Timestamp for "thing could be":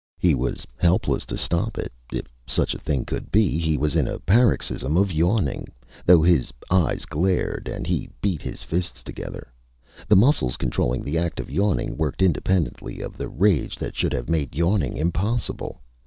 2.79-3.59